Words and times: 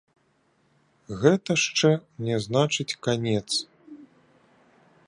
Гэта 1.25 1.51
шчэ 1.65 1.91
не 2.29 2.35
значыць 2.47 2.89
канец. 3.09 3.47